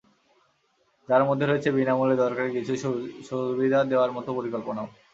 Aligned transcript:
যার 1.09 1.23
মধ্যে 1.29 1.45
রয়েছে 1.45 1.69
বিনা 1.77 1.93
মূল্যে 1.97 2.21
দরকারি 2.23 2.49
কিছু 2.57 2.73
সুবিধা 3.27 3.79
দেওয়ার 3.91 4.11
মতো 4.13 4.29
পরিকল্পনাও। 4.37 4.87